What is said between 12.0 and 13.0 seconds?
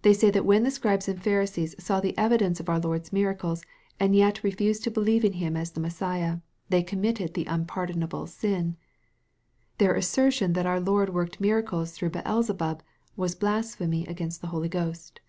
Beelzebub,